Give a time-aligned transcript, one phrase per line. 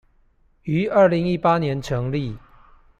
[0.63, 2.35] 於二零一八年成立